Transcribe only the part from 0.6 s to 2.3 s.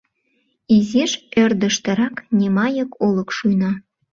Изиш ӧрдыжтырак